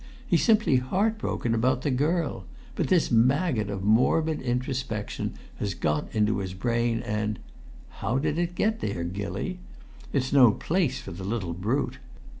He's 0.25 0.43
simply 0.43 0.77
heartbroken 0.77 1.53
about 1.53 1.83
the 1.83 1.91
girl. 1.91 2.45
But 2.75 2.87
this 2.87 3.11
maggot 3.11 3.69
of 3.69 3.83
morbid 3.83 4.41
introspection 4.41 5.35
has 5.59 5.75
got 5.75 6.07
into 6.15 6.39
his 6.39 6.55
brain 6.55 7.03
and 7.03 7.37
how 7.87 8.17
did 8.17 8.39
it 8.39 8.55
get 8.55 8.79
there, 8.79 9.03
Gilly? 9.03 9.59
It's 10.11 10.33
no 10.33 10.53
place 10.53 10.99
for 10.99 11.11
the 11.11 11.23
little 11.23 11.53
brute. 11.53 11.99